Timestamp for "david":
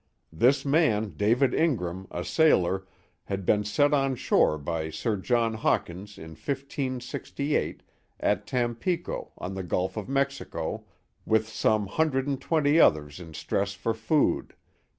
1.11-1.53